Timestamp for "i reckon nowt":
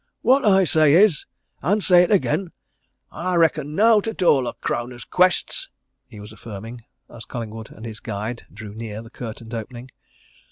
3.11-4.07